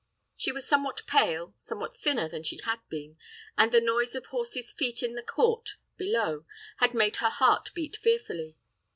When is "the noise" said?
3.71-4.15